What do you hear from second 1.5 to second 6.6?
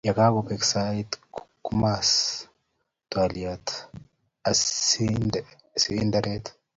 kumas twoliat askarident.